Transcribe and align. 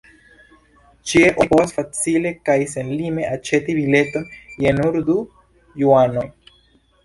Ĉie 1.11 1.27
oni 1.33 1.49
povas 1.51 1.73
facile 1.75 2.31
kaj 2.49 2.57
senlime 2.73 3.27
aĉeti 3.35 3.77
bileton 3.83 4.27
je 4.67 4.75
nur 4.81 5.01
du 5.13 5.23
juanoj. 5.87 6.29